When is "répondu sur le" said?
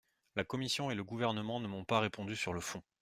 1.99-2.59